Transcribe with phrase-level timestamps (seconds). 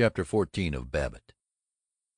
[0.00, 1.34] CHAPTER XIV of Babbitt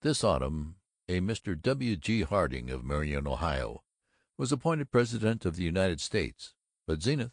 [0.02, 0.76] This autumn
[1.08, 1.60] a Mr.
[1.60, 1.96] W.
[1.96, 2.22] G.
[2.22, 3.82] Harding, of Marion, Ohio,
[4.38, 6.54] was appointed President of the United States,
[6.86, 7.32] but Zenith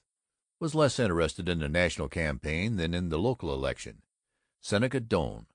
[0.60, 4.02] was less interested in the national campaign than in the local election.
[4.60, 5.46] Seneca Doane,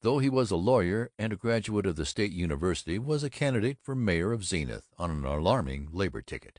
[0.00, 3.78] though he was a lawyer and a graduate of the State University, was a candidate
[3.80, 6.58] for mayor of Zenith on an alarming labor ticket.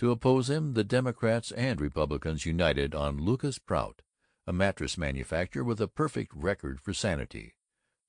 [0.00, 4.02] To oppose him the Democrats and Republicans united on Lucas Prout,
[4.46, 7.54] a mattress manufacturer with a perfect record for sanity.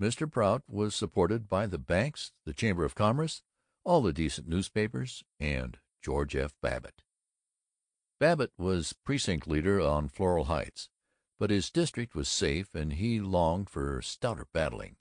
[0.01, 0.29] Mr.
[0.29, 3.43] Prout was supported by the banks, the Chamber of Commerce,
[3.83, 6.53] all the decent newspapers, and George F.
[6.61, 7.03] Babbitt.
[8.19, 10.89] Babbitt was precinct leader on Floral Heights,
[11.39, 14.95] but his district was safe and he longed for stouter battling.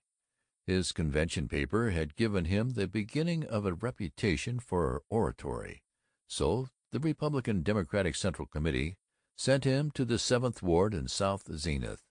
[0.66, 5.82] His convention paper had given him the beginning of a reputation for oratory,
[6.28, 8.96] so the Republican Democratic Central Committee
[9.36, 12.02] sent him to the Seventh Ward in South Zenith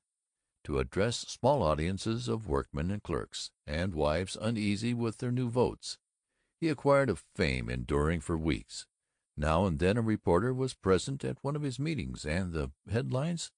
[0.64, 5.98] to address small audiences of workmen and clerks and wives uneasy with their new votes.
[6.60, 8.86] He acquired a fame enduring for weeks.
[9.36, 13.52] Now and then a reporter was present at one of his meetings, and the headlines,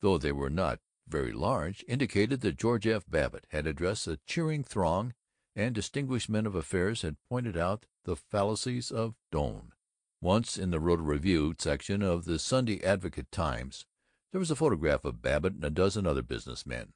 [0.00, 3.04] though they were not very large, indicated that George F.
[3.08, 5.14] Babbitt had addressed a cheering throng
[5.54, 9.72] and distinguished men of affairs had pointed out the fallacies of Doane.
[10.20, 13.86] Once, in the rotogravure section of the Sunday Advocate Times,
[14.32, 16.92] there was a photograph of Babbitt and a dozen other business men,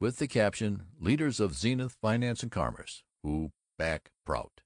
[0.00, 4.62] with the caption, "Leaders of Zenith Finance and Commerce Who Back Prout."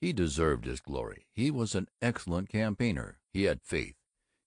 [0.00, 1.26] He deserved his glory.
[1.34, 3.18] He was an excellent campaigner.
[3.34, 3.96] He had faith.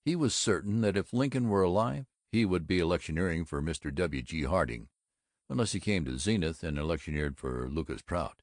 [0.04, 3.94] He was certain that if Lincoln were alive he would be electioneering for Mr.
[3.94, 4.22] W.
[4.22, 4.42] G.
[4.42, 4.88] Harding,
[5.48, 8.42] unless he came to Zenith and electioneered for Lucas Prout.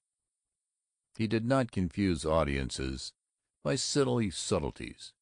[1.17, 3.11] He did not confuse audiences
[3.63, 5.13] by silly subtleties.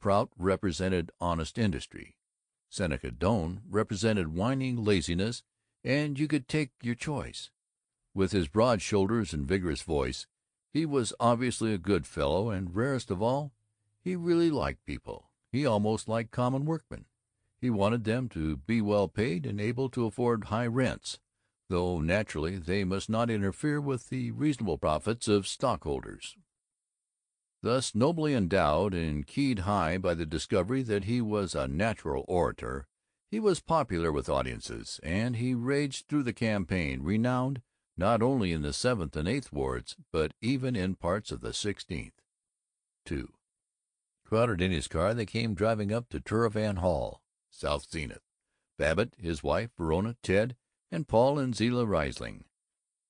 [0.00, 2.16] Prout represented honest industry.
[2.68, 5.42] Seneca Doane represented whining laziness,
[5.84, 7.50] and you could take your choice.
[8.14, 10.26] With his broad shoulders and vigorous voice,
[10.72, 13.52] he was obviously a good fellow, and, rarest of all,
[14.02, 15.30] he really liked people.
[15.52, 17.04] He almost liked common workmen.
[17.60, 21.20] He wanted them to be well paid and able to afford high rents,
[21.70, 26.36] though naturally they must not interfere with the reasonable profits of stockholders.
[27.64, 32.86] Thus nobly endowed and keyed high by the discovery that he was a natural orator,
[33.30, 37.62] he was popular with audiences, and he raged through the campaign, renowned
[37.96, 42.20] not only in the Seventh and Eighth Wards, but even in parts of the Sixteenth.
[43.10, 43.28] II
[44.26, 48.20] Crowded in his car, they came driving up to Turnverein Hall, South Zenith,
[48.76, 50.54] Babbitt, his wife, Verona, Ted,
[50.92, 52.44] and Paul and Zilla Riesling.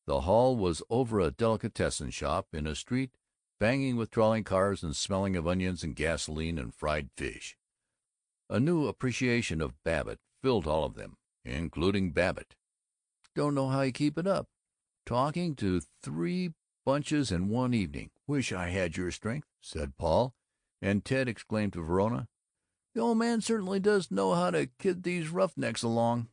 [0.07, 3.17] The hall was over a delicatessen shop in a street
[3.65, 7.57] banging with trolley cars and smelling of onions and gasoline and fried fish.
[8.51, 11.17] A new appreciation of Babbitt filled all of them,
[11.47, 12.57] including Babbitt.
[13.35, 14.51] "Don't know how you keep it up.
[15.07, 16.53] Talking to three
[16.85, 18.11] bunches in one evening.
[18.27, 20.35] Wish I had your strength," said Paul,
[20.83, 22.29] and Ted exclaimed to Verona,
[22.93, 26.29] "The old man certainly does know how to kid these roughnecks along."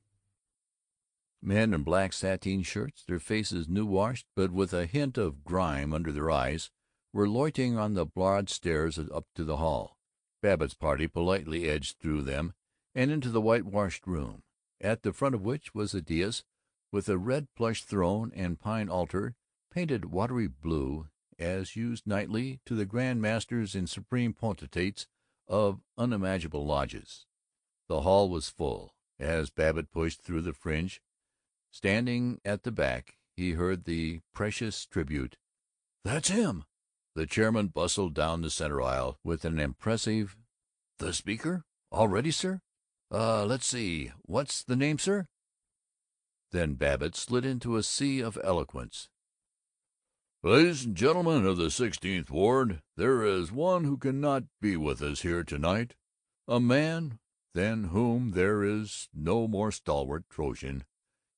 [1.41, 5.93] Men in black sateen shirts, their faces new washed but with a hint of grime
[5.93, 6.69] under their eyes,
[7.13, 9.97] were loitering on the broad stairs up to the hall.
[10.41, 12.53] Babbitt's party politely edged through them
[12.95, 14.43] and into the whitewashed room,
[14.79, 16.43] at the front of which was a dais
[16.91, 19.35] with a red plush throne and pine altar
[19.71, 21.07] painted watery blue,
[21.39, 25.07] as used nightly to the grand masters and supreme potentates
[25.47, 27.25] of unimaginable lodges.
[27.87, 28.93] The hall was full.
[29.19, 31.01] As Babbitt pushed through the fringe,
[31.69, 35.37] standing at the back, he heard the precious tribute,
[36.03, 36.65] "That's him!"
[37.13, 40.37] The chairman bustled down the center aisle with an impressive,
[40.97, 41.65] "The Speaker?
[41.91, 42.61] All ready, sir?
[43.11, 45.27] Uh, let's see, what's the name, sir?"
[46.51, 49.09] Then Babbitt slid into a sea of eloquence.
[50.41, 55.21] "Ladies and gentlemen of the Sixteenth Ward, there is one who cannot be with us
[55.21, 55.95] here to night,
[56.47, 57.19] a man
[57.53, 60.85] than whom there is no more stalwart Trojan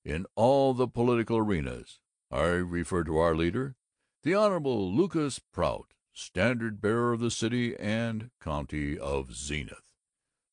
[0.06, 2.00] in all the political arenas.
[2.30, 3.76] I refer to our leader,
[4.24, 9.92] the Honorable Lucas Prout, standard bearer of the city and county of Zenith.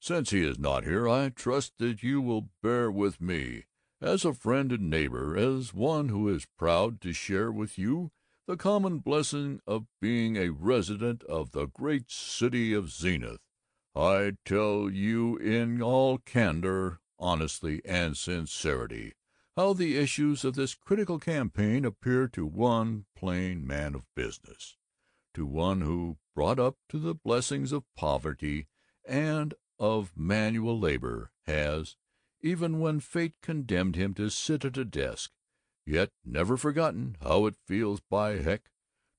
[0.00, 3.66] Since he is not here, I trust that you will bear with me,
[4.00, 8.10] as a friend and neighbor, as one who is proud to share with you
[8.48, 13.38] the common blessing of being a resident of the great city of Zenith.
[13.94, 19.12] I tell you in all candor, honesty, and sincerity
[19.60, 24.78] how the issues of this critical campaign appear to one plain man of business,
[25.34, 28.66] to one who, brought up to the blessings of poverty
[29.06, 31.98] and of manual labor, has,
[32.40, 35.30] even when fate condemned him to sit at a desk
[35.84, 38.70] yet never forgotten how it feels, by heck,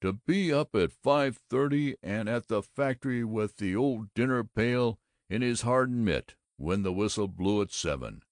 [0.02, 4.98] to be up at five thirty and at the factory with the old dinner pail
[5.30, 8.24] in his hardened mitt when the whistle blew at seven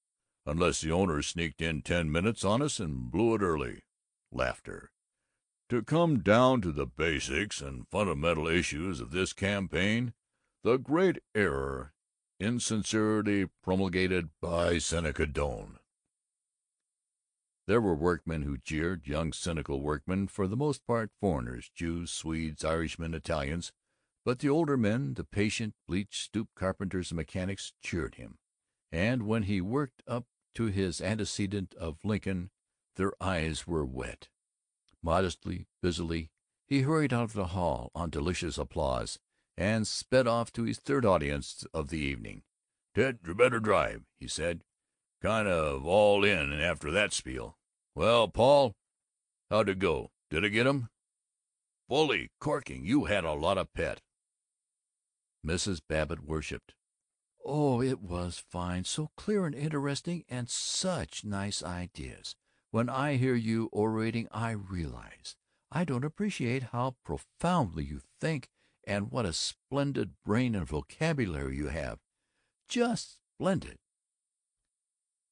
[0.45, 3.83] unless the owner sneaked in ten minutes on us and blew it early.
[4.31, 4.91] Laughter.
[5.69, 10.13] To come down to the basics and fundamental issues of this campaign,
[10.63, 11.93] the great error
[12.39, 15.77] insincerely promulgated by Seneca Doane.
[17.67, 22.65] There were workmen who jeered, young cynical workmen, for the most part foreigners, Jews, Swedes,
[22.65, 23.71] Irishmen, Italians,
[24.25, 28.39] but the older men, the patient, bleached, stooped carpenters and mechanics, cheered him,
[28.91, 30.25] and when he worked up
[30.55, 32.49] to his antecedent of Lincoln
[32.95, 34.27] their eyes were wet.
[35.01, 36.29] Modestly, busily,
[36.67, 39.17] he hurried out of the hall on delicious applause,
[39.55, 42.43] and sped off to his third audience of the evening.
[42.93, 44.65] "Ted, you better drive," he said.
[45.21, 47.57] "Kind of all in after that spiel.
[47.95, 48.75] Well, Paul,
[49.49, 50.11] how'd it go?
[50.29, 50.89] Did I get 'em?"
[51.87, 52.31] "Bully!
[52.39, 52.85] Corking!
[52.85, 54.01] You had a lot of pep."
[55.45, 55.79] Mrs.
[55.87, 56.75] Babbitt worshiped.
[57.45, 58.83] "Oh, it was fine!
[58.83, 62.35] So clear and interesting, and such nice ideas.
[62.71, 65.35] When I hear you orating I realize
[65.71, 68.49] I don't appreciate how profoundly you think,
[68.85, 71.99] and what a splendid brain and vocabulary you have.
[72.67, 73.79] Just splendid!"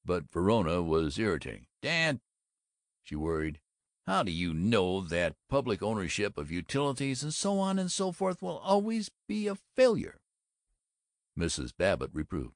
[0.06, 1.68] But Verona was irritating.
[1.82, 2.22] "Dad,"
[3.04, 3.60] she worried,
[4.06, 8.42] "how do you know that public ownership of utilities and so on and so forth
[8.42, 10.22] will always be a failure?"
[11.38, 11.72] Mrs.
[11.78, 12.56] Babbitt reproved,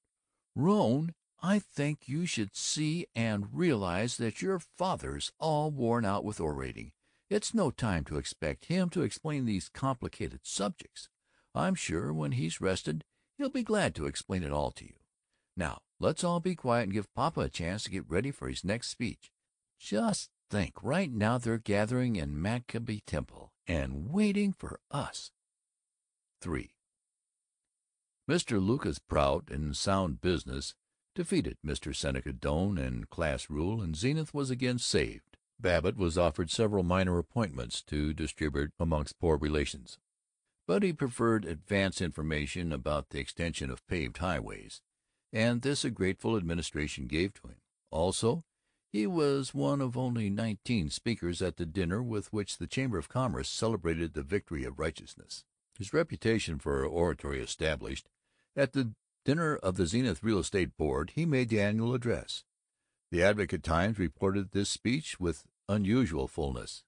[0.56, 6.39] "Rone, I think you should see and realize that your father's all worn out with
[6.39, 6.92] orating.
[7.30, 11.10] It's no time to expect him to explain these complicated subjects.
[11.56, 13.06] I'm sure when he's rested
[13.38, 14.95] he'll be glad to explain it all to you.
[15.56, 18.63] Now let's all be quiet and give Papa a chance to get ready for his
[18.63, 19.31] next speech.
[19.80, 25.31] Just think, right now they're gathering in Maccabee Temple, and waiting for us!"
[26.45, 26.72] III
[28.31, 28.66] Mr.
[28.66, 30.74] Lucas Prout, in sound business,
[31.16, 31.94] defeated Mr.
[31.94, 35.36] Seneca Doane in class rule, and Zenith was again saved.
[35.60, 39.98] Babbitt was offered several minor appointments to distribute amongst poor relations,
[40.66, 44.80] but he preferred advance information about the extension of paved highways,
[45.34, 47.57] and this a grateful administration gave to him.
[47.89, 48.45] Also,
[48.94, 53.10] he was one of only nineteen speakers at the dinner with which the Chamber of
[53.10, 55.44] Commerce celebrated the victory of righteousness.
[55.77, 58.07] His reputation for oratory established,
[58.56, 58.94] at the
[59.24, 62.44] dinner of the Zenith Real Estate Board he made the annual address.
[63.12, 66.83] The Advocate-Times reported this speech with unusual fullness.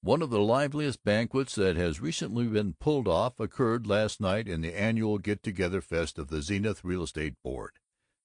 [0.00, 4.60] One of the liveliest banquets that has recently been pulled off occurred last night in
[4.60, 7.72] the annual Get Together Fest of the Zenith Real Estate Board,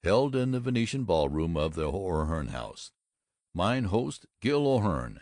[0.04, 2.92] held in the Venetian ballroom of the O'Hearn House.
[3.56, 5.22] Mine host, Gil O'Hearn,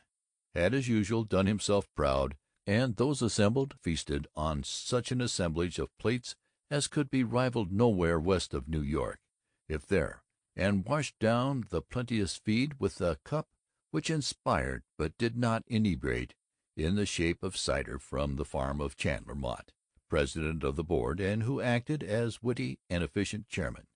[0.53, 2.35] had as usual done himself proud
[2.67, 6.35] and those assembled feasted on such an assemblage of plates
[6.69, 9.19] as could be rivaled nowhere west of New York,
[9.67, 10.23] if there,
[10.55, 13.49] and washed down the plenteous feed with a cup
[13.91, 16.33] which inspired but did not inebriate,
[16.77, 19.71] in the shape of cider from the farm of Chandler Mott,
[20.09, 23.87] president of the board, and who acted as witty and efficient chairman.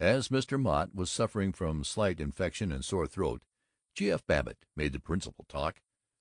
[0.00, 0.60] As Mr.
[0.60, 3.42] Mott was suffering from slight infection and sore throat,
[3.94, 4.10] G.
[4.10, 4.26] F.
[4.26, 5.80] Babbitt made the principal talk.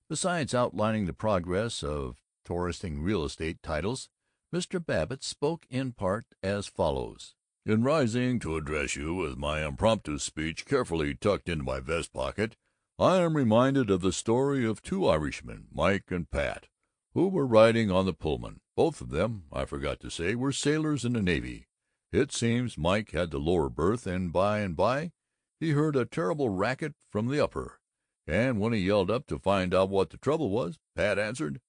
[0.10, 4.10] Besides outlining the progress of Torrensing real estate titles,
[4.54, 4.86] Mr.
[4.86, 10.66] Babbitt spoke in part as follows: "In rising to address you with my impromptu speech
[10.66, 12.58] carefully tucked into my vest pocket,
[13.00, 16.68] I am reminded of the story of two Irishmen, Mike and Pat,
[17.14, 18.60] who were riding on the Pullman.
[18.76, 21.68] Both of them, I forgot to say, were sailors in the Navy.
[22.12, 25.14] It seems Mike had the lower berth, and by and by
[25.60, 27.80] he heard a terrible racket from the upper.
[28.26, 31.60] And when he yelled up to find out what the trouble was, Pat answered,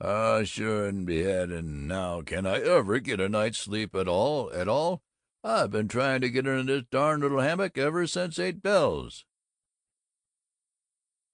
[0.00, 4.68] "I shouldn't be heading now can I ever get a night's sleep at all at
[4.68, 5.02] all?
[5.42, 9.24] I've been trying to get into this darn little hammock ever since eight bells."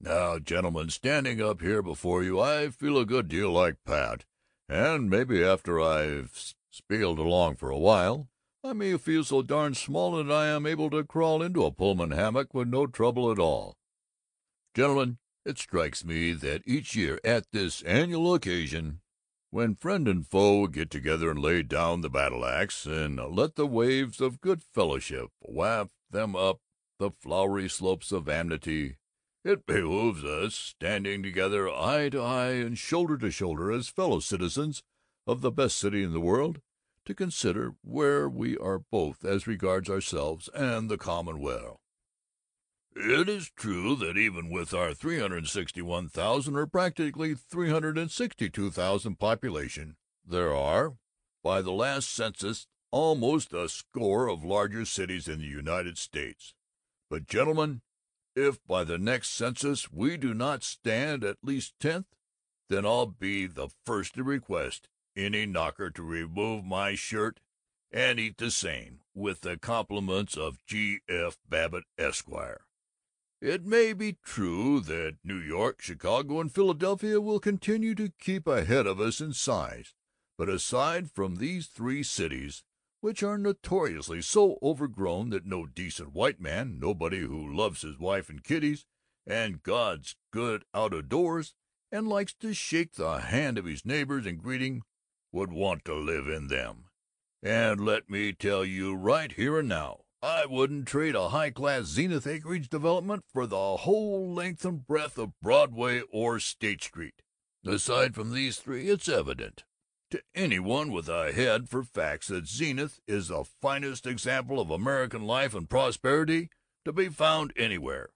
[0.00, 4.24] Now, gentlemen, standing up here before you, I feel a good deal like Pat,
[4.66, 8.30] and maybe after I've spieled along for a while,
[8.64, 12.12] I may feel so darn small that I am able to crawl into a Pullman
[12.12, 13.76] hammock with no trouble at all.
[14.72, 19.00] Gentlemen, it strikes me that each year at this annual occasion,
[19.50, 23.66] when friend and foe get together and lay down the battle ax and let the
[23.66, 26.60] waves of good fellowship waft them up
[27.00, 28.96] the flowery slopes of amity,
[29.42, 34.84] it behooves us, standing together eye to eye and shoulder to shoulder as fellow citizens
[35.26, 36.60] of the best city in the world,
[37.06, 41.79] to consider where we are both as regards ourselves and the common weal.
[42.96, 50.94] It is true that even with our 361,000 or practically 362,000 population, there are,
[51.42, 56.54] by the last census, almost a score of larger cities in the United States.
[57.08, 57.82] But, gentlemen,
[58.34, 62.06] if by the next census we do not stand at least tenth,
[62.68, 67.40] then I'll be the first to request any knocker to remove my shirt
[67.92, 71.00] and eat the same, with the compliments of G.
[71.08, 71.36] F.
[71.48, 72.62] Babbitt, Esquire.
[73.40, 78.86] It may be true that New York, Chicago, and Philadelphia will continue to keep ahead
[78.86, 79.94] of us in size,
[80.36, 82.64] but aside from these three cities,
[83.00, 88.28] which are notoriously so overgrown that no decent white man, nobody who loves his wife
[88.28, 88.84] and kiddies
[89.26, 91.54] and God's good out o' doors
[91.90, 94.82] and likes to shake the hand of his neighbors in greeting,
[95.32, 96.90] would want to live in them.
[97.42, 101.84] And let me tell you right here and now, I wouldn't trade a high class
[101.84, 107.22] Zenith acreage development for the whole length and breadth of Broadway or State Street.
[107.66, 109.64] Aside from these three, it's evident
[110.10, 115.22] to anyone with a head for facts that Zenith is the finest example of American
[115.22, 116.50] life and prosperity
[116.84, 118.10] to be found anywhere.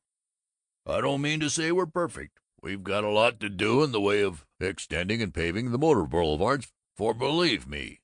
[0.86, 2.38] I don't mean to say we're perfect.
[2.62, 6.04] We've got a lot to do in the way of extending and paving the motor
[6.04, 8.00] boulevards, for believe me,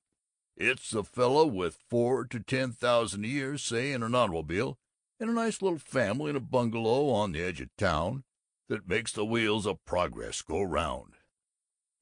[0.60, 4.78] it's the fellow with four to ten thousand a year, say, in an automobile,
[5.18, 8.24] and a nice little family in a bungalow on the edge of town,
[8.68, 11.14] that makes the wheels of progress go round.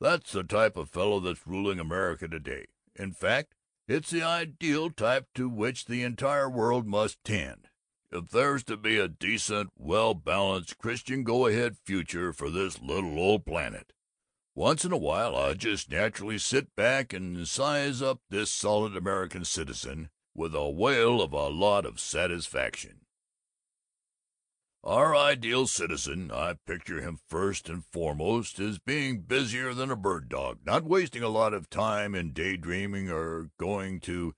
[0.00, 2.66] That's the type of fellow that's ruling America today.
[2.96, 3.54] In fact,
[3.86, 7.68] it's the ideal type to which the entire world must tend.
[8.10, 13.18] If there's to be a decent, well balanced, Christian go ahead future for this little
[13.18, 13.92] old planet,
[14.58, 19.44] once in a while I just naturally sit back and size up this solid American
[19.44, 23.02] citizen with a whale of a lot of satisfaction.
[24.82, 30.28] Our ideal citizen, I picture him first and foremost as being busier than a bird
[30.28, 34.34] dog, not wasting a lot of time in daydreaming or going to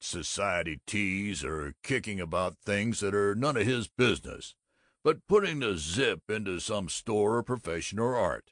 [0.00, 4.56] society teas or kicking about things that are none of his business,
[5.04, 8.51] but putting the zip into some store or profession or art.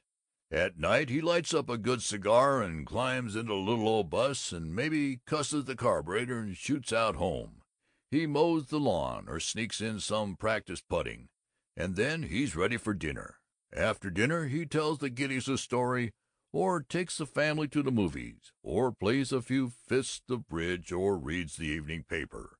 [0.51, 4.51] At night he lights up a good cigar and climbs into a little old bus
[4.51, 7.61] and maybe cusses the carburetor and shoots out home.
[8.09, 11.29] He mows the lawn, or sneaks in some practice putting,
[11.77, 13.37] and then he's ready for dinner.
[13.71, 16.11] After dinner he tells the kiddies a story,
[16.51, 21.17] or takes the family to the movies, or plays a few fists of bridge, or
[21.17, 22.57] reads the evening paper,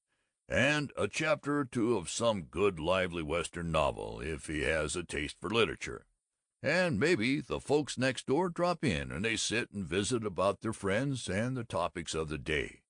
[0.47, 5.03] and a chapter or two of some good lively Western novel, if he has a
[5.03, 6.05] taste for literature.
[6.63, 10.73] And maybe the folks next door drop in, and they sit and visit about their
[10.73, 12.81] friends and the topics of the day.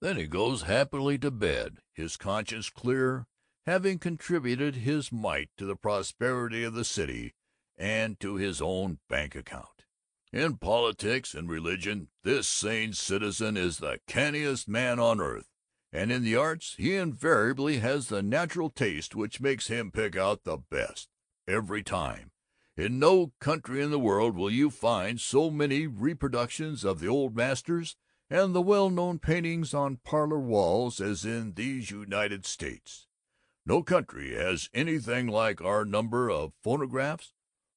[0.00, 3.26] Then he goes happily to bed, his conscience clear,
[3.64, 7.34] having contributed his mite to the prosperity of the city
[7.76, 9.84] and to his own bank account.
[10.32, 15.46] In politics and religion this sane citizen is the canniest man on earth,
[15.92, 20.42] and in the arts he invariably has the natural taste which makes him pick out
[20.42, 21.08] the best,
[21.46, 22.32] every time.
[22.76, 27.36] In no country in the world will you find so many reproductions of the old
[27.36, 27.96] masters
[28.30, 33.06] and the well-known paintings on parlor walls as in these United States.
[33.66, 37.34] No country has anything like our number of phonographs,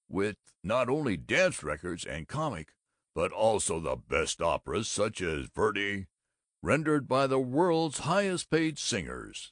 [0.07, 2.69] with not only dance records and comic,
[3.13, 6.05] but also the best operas, such as Verdi,
[6.63, 9.51] rendered by the world's highest paid singers.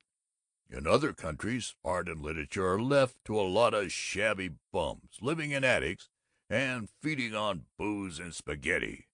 [0.76, 5.52] In other countries, art and literature are left to a lot of shabby bums, living
[5.52, 6.10] in attics
[6.50, 9.08] and feeding on booze and spaghetti.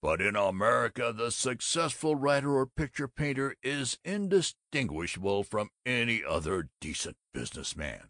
[0.00, 7.18] But in America the successful writer or picture painter is indistinguishable from any other decent
[7.34, 8.08] business man.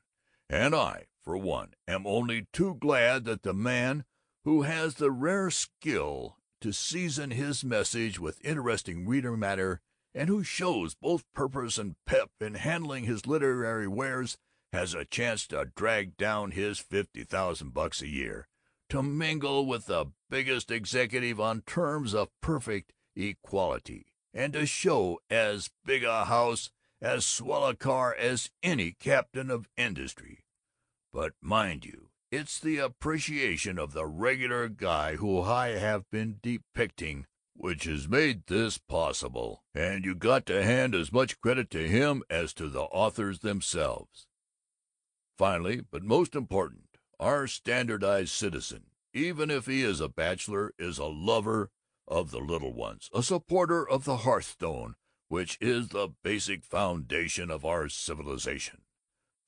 [0.48, 4.04] And I, for one, am only too glad that the man
[4.44, 9.80] who has the rare skill to season his message with interesting reader matter,
[10.14, 14.36] and who shows both purpose and pep in handling his literary wares,
[14.72, 18.48] has a chance to drag down his fifty thousand bucks a year
[18.92, 24.04] to mingle with the biggest executive on terms of perfect equality,
[24.34, 29.66] and to show as big a house, as swell a car as any captain of
[29.78, 30.44] industry.
[31.10, 37.24] But mind you, it's the appreciation of the regular guy who I have been depicting
[37.54, 42.22] which has made this possible, and you got to hand as much credit to him
[42.28, 44.26] as to the authors themselves.
[45.38, 51.06] Finally, but most important, our standardized citizen, even if he is a bachelor, is a
[51.06, 51.70] lover
[52.08, 54.94] of the little ones, a supporter of the hearthstone,
[55.28, 58.82] which is the basic foundation of our civilization.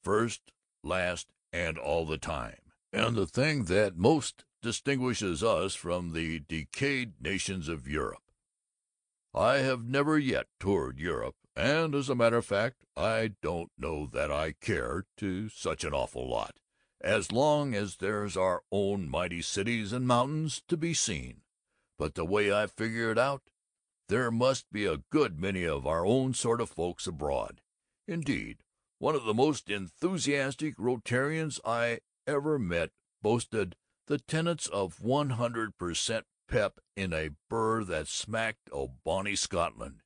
[0.03, 6.41] First, last, and all the time, and the thing that most distinguishes us from the
[6.41, 8.23] decayed nations of Europe.
[9.35, 14.07] I have never yet toured Europe, and as a matter of fact I don't know
[14.07, 16.57] that I care to such an awful lot,
[17.03, 21.43] as long as there's our own mighty cities and mountains to be seen,
[21.99, 23.43] but the way I figure it out,
[24.09, 27.61] there must be a good many of our own sort of folks abroad.
[28.09, 28.63] Indeed,
[28.99, 35.77] one of the most enthusiastic Rotarians I ever met boasted the tenets of one hundred
[35.79, 40.03] per cent pep in a burr that smacked o' bonny Scotland,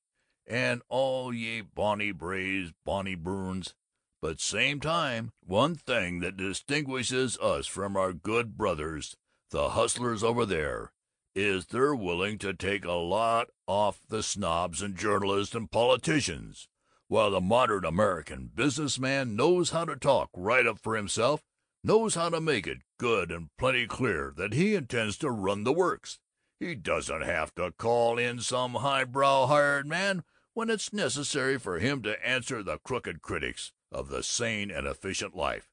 [0.47, 3.75] and all ye bonny braes, bonny burns,
[4.21, 9.17] but same time, one thing that distinguishes us from our good brothers
[9.51, 10.93] the hustlers over there
[11.35, 16.69] is they're willing to take a lot off the snobs and journalists and politicians,
[17.07, 21.43] while the modern American business man knows how to talk right up for himself,
[21.89, 25.73] knows how to make it good and plenty clear that he intends to run the
[25.73, 26.19] works.
[26.61, 32.03] He doesn't have to call in some highbrow hired man when it's necessary for him
[32.03, 35.71] to answer the crooked critics of the sane and efficient life.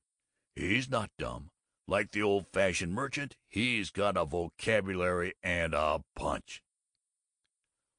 [0.55, 1.49] He's not dumb,
[1.85, 3.35] like the old fashioned merchant.
[3.49, 6.63] He's got a vocabulary and a punch.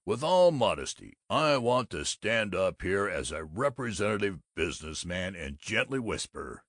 [0.07, 5.59] With all modesty, I want to stand up here as a representative business man and
[5.59, 6.63] gently whisper,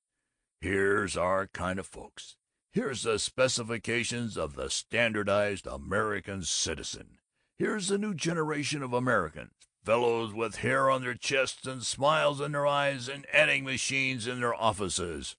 [0.59, 2.35] Here's our kind of folks.
[2.73, 7.19] Here's the specifications of the standardized American citizen.
[7.59, 12.53] Here's the new generation of Americans, fellows with hair on their chests and smiles in
[12.53, 15.35] their eyes and adding machines in their offices.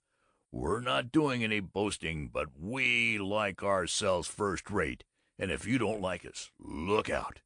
[0.53, 5.03] We're not doing any boasting, but we like ourselves first rate,
[5.39, 7.41] and if you don't like us, look out.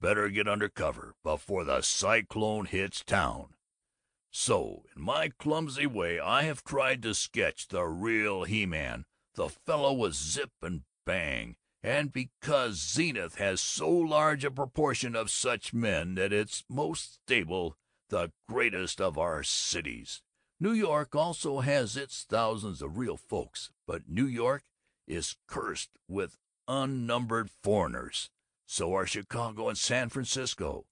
[0.00, 3.55] Better get under cover before the cyclone hits town.
[4.38, 9.94] So, in my clumsy way, I have tried to sketch the real He-Man the fellow
[9.94, 16.16] with zip and bang, and because Zenith has so large a proportion of such men
[16.16, 17.78] that it's most stable,
[18.10, 20.20] the greatest of our cities.
[20.60, 24.64] New York also has its thousands of real folks, but New York
[25.06, 26.36] is cursed with
[26.68, 28.28] unnumbered foreigners.
[28.66, 30.84] So are Chicago and San Francisco.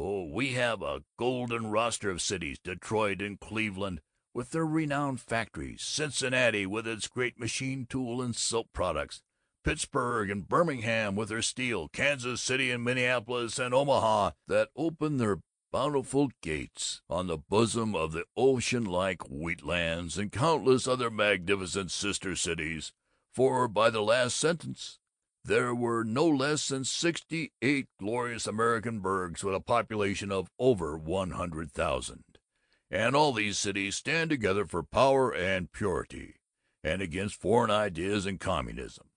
[0.00, 4.00] Oh, we have a golden roster of cities, Detroit and Cleveland,
[4.32, 9.22] with their renowned factories, Cincinnati with its great machine tool and soap products,
[9.64, 15.40] Pittsburgh and Birmingham with their steel, Kansas City and Minneapolis and Omaha that open their
[15.72, 22.36] bountiful gates on the bosom of the ocean like wheatlands, and countless other magnificent sister
[22.36, 22.92] cities,
[23.34, 25.00] for by the last census
[25.48, 30.96] there were no less than sixty eight glorious American burgs with a population of over
[30.96, 32.24] one hundred thousand.
[32.90, 36.36] And all these cities stand together for power and purity,
[36.84, 39.08] and against foreign ideas and communism.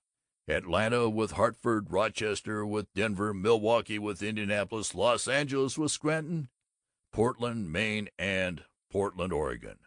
[0.47, 6.49] Atlanta with Hartford, Rochester with Denver, Milwaukee with Indianapolis, Los Angeles with Scranton,
[7.13, 9.79] Portland, Maine, and Portland, Oregon.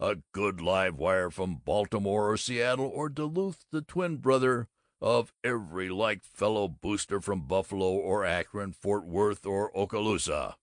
[0.00, 4.68] A good live wire from Baltimore or Seattle or Duluth, the twin brother
[5.00, 10.56] of every like fellow booster from Buffalo or Akron, Fort Worth or Oskaloosa.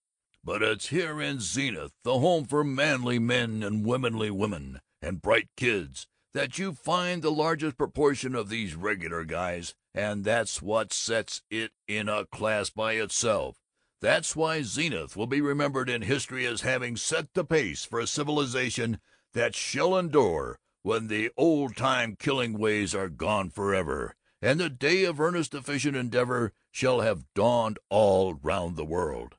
[0.43, 5.49] But it's here in Zenith, the home for manly men and womanly women and bright
[5.55, 11.41] kids, that you find the largest proportion of these regular guys, and that's what sets
[11.51, 13.57] it in a class by itself.
[14.01, 18.07] That's why Zenith will be remembered in history as having set the pace for a
[18.07, 18.99] civilization
[19.33, 25.03] that shall endure when the old time killing ways are gone forever, and the day
[25.03, 29.35] of earnest efficient endeavor shall have dawned all round the world.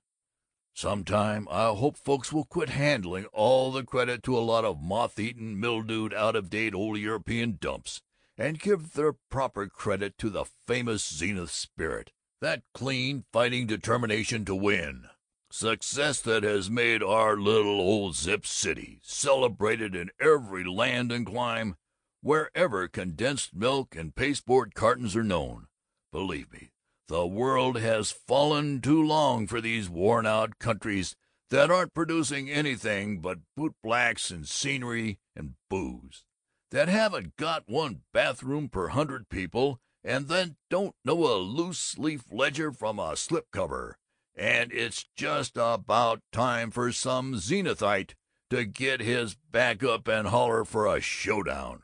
[0.75, 5.61] Sometime I hope folks will quit handing all the credit to a lot of moth-eaten,
[5.61, 8.01] mildewed, out-of-date old European dumps,
[8.39, 14.55] and give their proper credit to the famous Zenith spirit, that clean, fighting determination to
[14.55, 15.05] win.
[15.51, 21.77] Success that has made our little old Zip City celebrated in every land and clime
[22.23, 25.67] wherever condensed milk and pasteboard cartons are known.
[26.13, 26.71] Believe me,
[27.09, 31.17] the world has fallen too long for these worn out countries
[31.51, 36.25] that aren't producing anything but bootblacks and scenery and booze,
[36.71, 42.25] that haven't got one bathroom per hundred people, and that don't know a loose leaf
[42.33, 43.99] ledger from a slip cover.
[44.35, 48.15] And it's just about time for some Zenithite
[48.49, 51.83] to get his back up and holler for a showdown.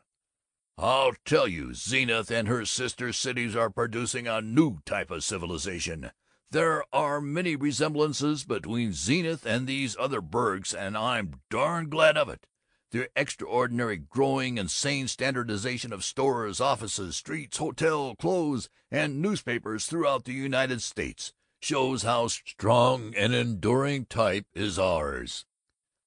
[0.80, 6.12] I'll tell you, Zenith and her sister cities are producing a new type of civilization.
[6.52, 12.28] There are many resemblances between Zenith and these other burgs, and I'm darn glad of
[12.28, 12.46] it.
[12.90, 20.24] the extraordinary growing and sane standardization of stores, offices, streets, hotels, clothes, and newspapers throughout
[20.24, 25.44] the United States shows how strong and enduring type is ours.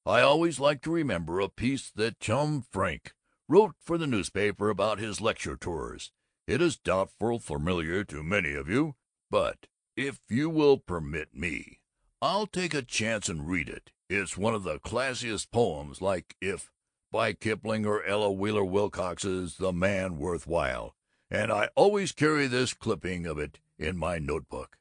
[0.05, 3.13] I always like to remember a piece that Chum Frink
[3.51, 6.13] wrote for the newspaper about his lecture tours.
[6.47, 8.95] It is doubtless familiar to many of you,
[9.29, 11.81] but if you will permit me,
[12.21, 13.91] I'll take a chance and read it.
[14.09, 16.71] It's one of the classiest poems, like if
[17.11, 20.95] by Kipling or Ella Wheeler Wilcox's The Man Worth While,
[21.29, 24.77] and I always carry this clipping of it in my notebook.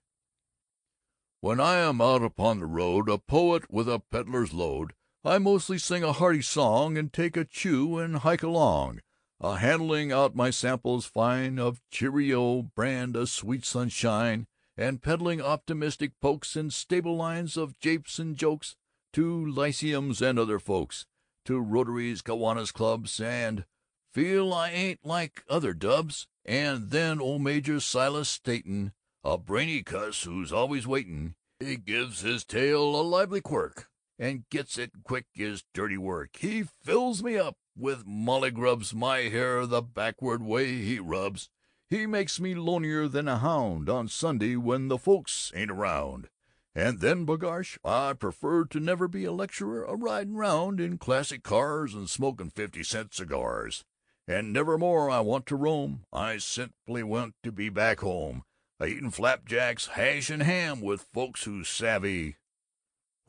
[1.41, 5.77] When I am out upon the road, a poet with a peddler's load, I mostly
[5.77, 9.01] sing a hearty song and take a chew and hike along,
[9.39, 14.47] a handling out my samples fine of Cheerio brand of Sweet Sunshine,
[14.79, 18.77] and peddling optimistic pokes and stable lines of japes and jokes
[19.13, 21.05] to lyceums and other folks,
[21.45, 23.67] to Rotaries, Kiwanis Clubs, and
[24.15, 26.29] feel I ain't like other dubs.
[26.47, 32.43] And then old Major Silas Staton, a brainy cuss who's always waitin', he gives his
[32.43, 33.90] tail a lively quirk,
[34.21, 36.37] and gets it quick is dirty work.
[36.39, 41.49] He fills me up with mollygrubs, my hair the backward way he rubs.
[41.89, 46.29] He makes me lonelier than a hound on Sunday when the folks ain't around.
[46.75, 51.43] And then, b'gosh, I prefer to never be a lecturer a riding round in classic
[51.43, 53.85] cars and smoking fifty cent cigars.
[54.29, 58.45] And nevermore I want to roam, I simply want to be back home,
[58.79, 62.37] a eatin' flapjacks, hash, and ham with folks who savvy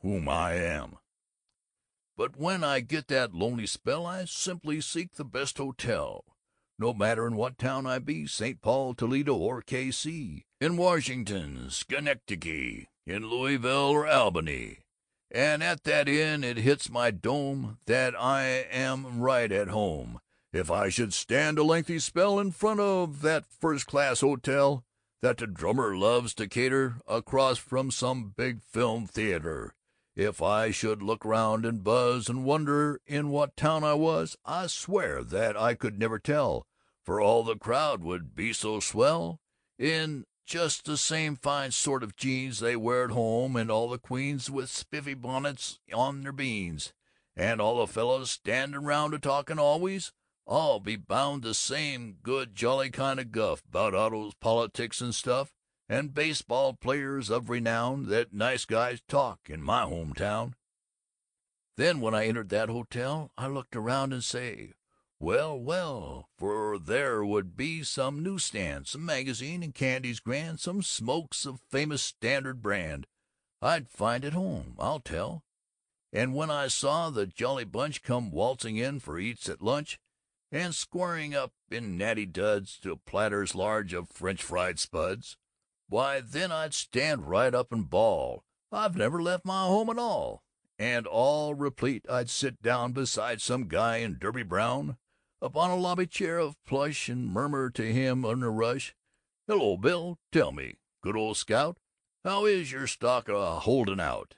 [0.02, 0.98] whom I am.
[2.16, 6.24] But when I get that lonely spell I simply seek the best hotel,
[6.78, 8.60] no matter in what town I be, St.
[8.60, 14.78] Paul, Toledo, or K.C., in Washington, Schenectady in Louisville or Albany,
[15.30, 20.20] and at that inn it hits my dome that I am right at home.
[20.52, 24.84] If I should stand a lengthy spell in front of that first class hotel
[25.22, 29.74] that the drummer loves to cater across from some big film theater,
[30.14, 34.66] if I should look round and buzz and wonder in what town I was, I
[34.66, 36.66] swear that I could never tell,
[37.04, 39.40] for all the crowd would be so swell.
[39.78, 43.98] In just the same fine sort of jeans they wear at home, and all the
[43.98, 46.92] queens with spiffy bonnets on their beans,
[47.34, 50.12] and all the fellows standing round a talking always,
[50.46, 55.54] all be bound the same good jolly kind of guff about autos, politics, and stuff,
[55.88, 60.54] and baseball players of renown that nice guys talk in my home town.
[61.76, 64.72] Then when I entered that hotel, I looked around and say,
[65.18, 71.46] well, well, for there would be some newsstand, some magazine and candies grand, some smokes
[71.46, 73.06] of famous standard brand.
[73.60, 75.44] I'd find at home, I'll tell.
[76.12, 80.00] And when I saw the jolly bunch come waltzing in for eats at lunch,
[80.50, 85.36] and squaring up in natty duds to platters large of French fried spuds,
[85.92, 90.42] why, then I'd stand right up and bawl, "I've never left my home at all!"
[90.78, 94.96] And all replete I'd sit down beside some guy in derby brown
[95.42, 98.94] upon a lobby chair of plush, and murmur to him in a rush,
[99.46, 101.76] "Hello, Bill, tell me, good old scout,
[102.24, 104.34] how is your stock uh, a holdin' out?"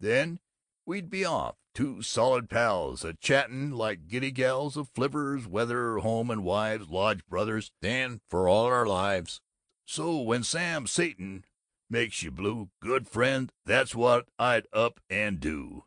[0.00, 0.40] Then
[0.86, 6.30] we'd be off, two solid pals, a chattin' like giddy gals of flivvers, weather, home
[6.30, 9.42] and wives, lodge brothers, then for all our lives.
[9.86, 11.44] So when Sam Satan
[11.90, 15.84] makes you blue, good friend, that's what I'd up and do.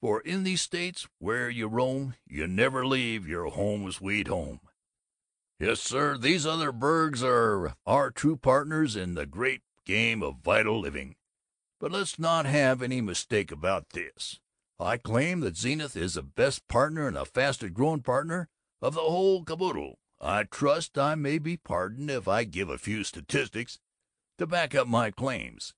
[0.00, 4.60] For in these States where you roam, you never leave your home sweet home.
[5.58, 10.78] Yes, sir, these other burgs are our true partners in the great game of vital
[10.78, 11.16] living.
[11.80, 14.38] But let's not have any mistake about this.
[14.78, 18.48] I claim that Zenith is the best partner and the fastest growing partner
[18.82, 19.98] of the whole caboodle.
[20.20, 23.78] I trust I may be pardoned if I give a few statistics
[24.38, 25.74] to back up my claims.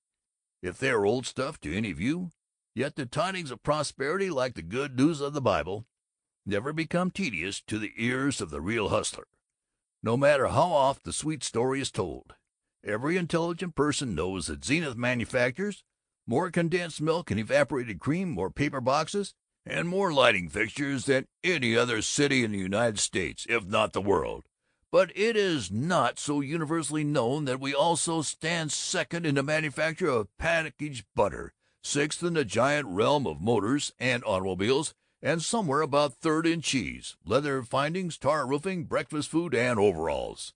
[0.61, 2.31] If they are old stuff to any of you,
[2.79, 5.85] Yet the tidings of prosperity, like the good news of the Bible,
[6.45, 9.27] never become tedious to the ears of the real hustler,
[10.01, 12.35] no matter how oft the sweet story is told.
[12.81, 15.83] Every intelligent person knows that Zenith manufactures
[16.25, 19.33] more condensed milk and evaporated cream, more paper boxes,
[19.69, 24.01] and more lighting fixtures than any other city in the United States, if not the
[24.01, 24.45] world.
[24.91, 30.09] But it is not so universally known that we also stand second in the manufacture
[30.09, 31.53] of packaged butter
[31.83, 37.17] sixth in the giant realm of motors and automobiles, and somewhere about third in cheese,
[37.25, 40.53] leather findings, tar roofing, breakfast food, and overalls.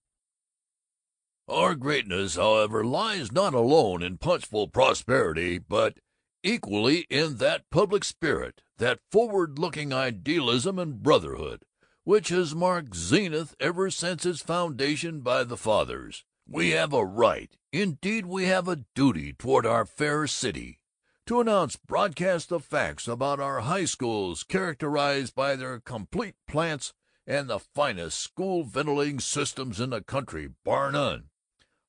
[1.48, 5.98] Our greatness, however, lies not alone in punchful prosperity, but
[6.42, 11.64] equally in that public spirit, that forward-looking idealism and brotherhood
[12.04, 16.26] which has marked Zenith ever since its foundation by the Fathers.
[16.46, 20.80] We have a right, indeed we have a duty toward our fair city,
[21.28, 26.94] to announce broadcast the facts about our high schools characterized by their complete plants
[27.26, 31.30] and the finest school ventilating systems in the country, bar none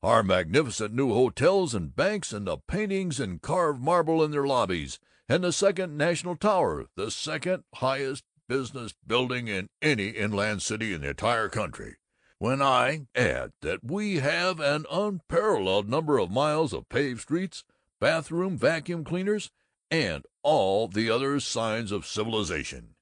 [0.05, 5.01] our magnificent new hotels and banks, and the paintings in carved marble in their lobbies,
[5.29, 11.01] and the second National Tower, the second highest business building in any inland city in
[11.01, 11.97] the entire country,
[12.39, 17.65] when I add that we have an unparalleled number of miles of paved streets,
[18.01, 19.51] bathroom vacuum cleaners,
[19.91, 22.95] and all the other signs of civilization,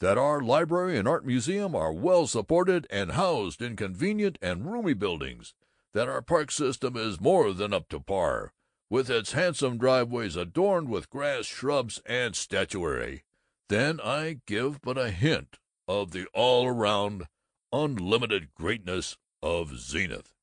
[0.00, 4.94] that our library and art museum are well supported and housed in convenient and roomy
[4.94, 5.54] buildings,
[5.94, 8.52] that our park system is more than up to par,
[8.90, 13.22] with its handsome driveways adorned with grass, shrubs, and statuary,
[13.68, 17.26] then I give but a hint of the all around,
[17.72, 20.34] unlimited greatness of Zenith.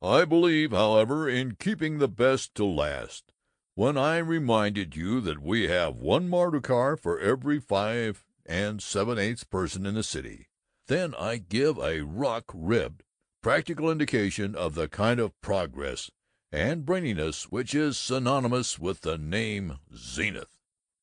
[0.00, 3.32] I believe, however, in keeping the best to last.
[3.74, 9.18] When I reminded you that we have one motor car for every five and seven
[9.18, 10.48] eighths person in the city,
[10.88, 13.02] then I give a rock ribbed
[13.42, 16.10] practical indication of the kind of progress
[16.52, 20.58] and braininess which is synonymous with the name Zenith.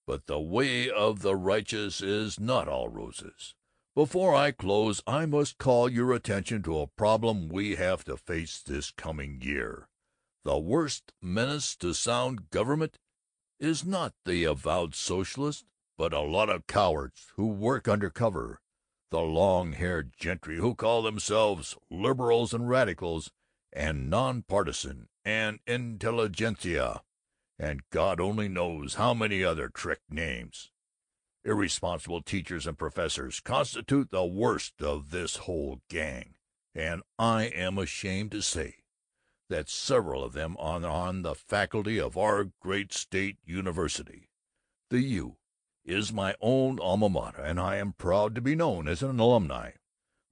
[0.05, 3.55] But the way of the righteous is not all roses.
[3.95, 8.61] Before I close, I must call your attention to a problem we have to face
[8.61, 9.89] this coming year.
[10.45, 12.99] The worst menace to sound government
[13.59, 15.65] is not the avowed socialist,
[15.97, 18.61] but a lot of cowards who work under cover
[19.11, 23.31] the long-haired gentry who call themselves liberals and radicals
[23.71, 27.01] and non-partisan and intelligentsia,
[27.57, 30.71] and God only knows how many other trick names.
[31.45, 36.35] Irresponsible teachers and professors constitute the worst of this whole gang,
[36.75, 38.75] and I am ashamed to say
[39.49, 44.29] that several of them are on the faculty of our great state university.
[44.89, 45.37] The U
[45.85, 49.71] is my own alma mater, and I am proud to be known as an alumni.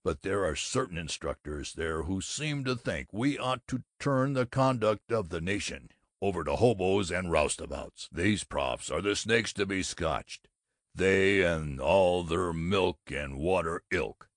[0.08, 4.46] But there are certain instructors there who seem to think we ought to turn the
[4.46, 5.90] conduct of the nation
[6.22, 8.08] over to hoboes and roustabouts.
[8.10, 10.48] These profs are the snakes to be scotched,
[10.96, 14.30] they and all their milk and water ilk.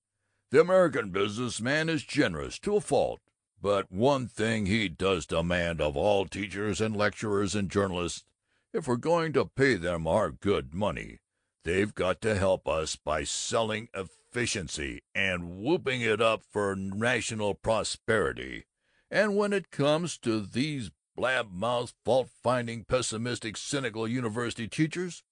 [0.49, 3.21] The American business man is generous to a fault,
[3.61, 8.25] but one thing he does demand of all teachers and lecturers and journalists
[8.73, 11.19] if we're going to pay them our good money,
[11.63, 13.87] they've got to help us by selling
[14.31, 18.65] efficiency and whooping it up for national prosperity.
[19.09, 25.23] And when it comes to these blab-mouthed, fault-finding, pessimistic, cynical university teachers,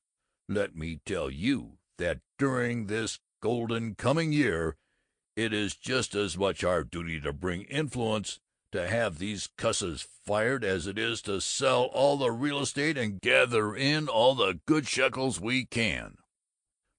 [0.50, 4.76] let me tell you that during this golden coming year
[5.36, 8.40] it is just as much our duty to bring influence
[8.74, 13.22] to have these cusses fired as it is to sell all the real estate and
[13.22, 16.18] gather in all the good shekels we can.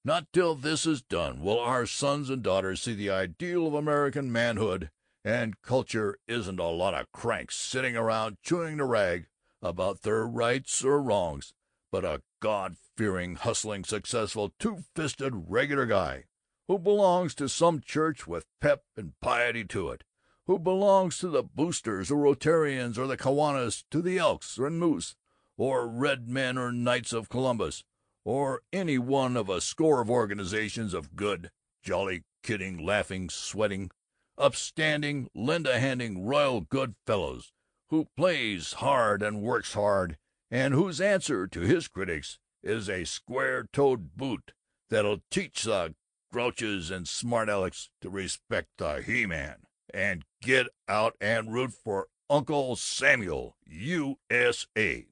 [0.05, 4.33] Not till this is done will our sons and daughters see the ideal of American
[4.33, 4.91] manhood.
[5.25, 9.27] And culture isn't a lot of cranks sitting around chewing the rag
[9.61, 11.53] about their rights or wrongs,
[11.93, 16.25] but a God-fearing, hustling, successful, two-fisted, regular guy
[16.69, 20.05] who belongs to some church with pep and piety to it
[20.51, 25.15] who belongs to the Boosters or Rotarians or the Kiwanis, to the Elks and Moose,
[25.57, 27.85] or Red Men or Knights of Columbus,
[28.25, 31.51] or any one of a score of organizations of good,
[31.83, 33.91] jolly, kidding, laughing, sweating,
[34.39, 37.53] upstanding, lend-a-handing, royal good fellows,
[37.89, 40.17] who plays hard and works hard,
[40.51, 44.53] and whose answer to his critics is a square-toed boot
[44.89, 45.95] that'll teach the
[46.33, 49.57] grouches and smart Alecks to respect the He-Man
[49.93, 55.07] and get out and root for Uncle Samuel, U.S.A.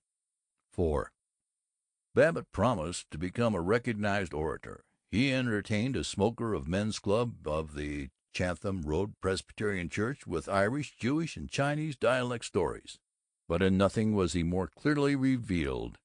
[0.72, 1.12] 4.
[2.18, 4.82] Babbitt promised to become a recognized orator.
[5.08, 10.96] He entertained a smoker of men's club of the Chatham Road Presbyterian Church with Irish,
[10.96, 12.98] Jewish, and Chinese dialect stories.
[13.46, 15.98] But in nothing was he more clearly revealed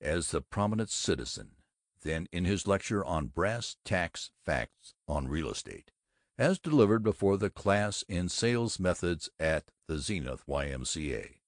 [0.00, 1.56] as the prominent citizen
[2.00, 5.90] than in his lecture on brass tacks facts on real estate
[6.38, 11.42] as delivered before the class in sales methods at the Zenith Y.M.C.A.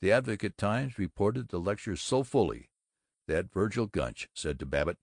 [0.00, 2.70] The Advocate-Times reported the lecture so fully
[3.26, 4.98] that Vergil Gunch said to Babbitt,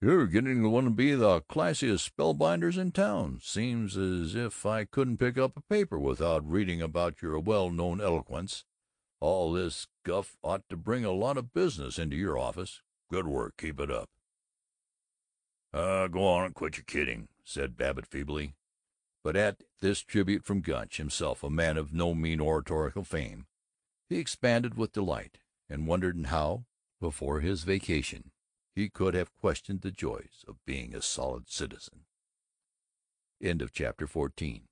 [0.00, 3.40] "You're getting to want to be the classiest spellbinders in town.
[3.42, 8.64] Seems as if I couldn't pick up a paper without reading about your well-known eloquence.
[9.20, 12.82] All this guff ought to bring a lot of business into your office.
[13.10, 13.56] Good work.
[13.56, 14.10] Keep it up."
[15.72, 18.54] "Oh, go on and quit your kidding," said Babbitt feebly.
[19.22, 23.46] But at this tribute from Gunch, himself a man of no mean oratorical fame,
[24.08, 26.64] he expanded with delight, and wondered how,
[27.00, 28.30] before his vacation,
[28.74, 32.00] he could have questioned the joys of being a solid citizen.
[33.72, 34.62] CHAPTER XV